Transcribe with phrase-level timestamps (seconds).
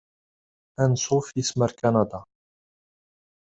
[0.83, 2.19] Ansuf yis-m ar Kanada!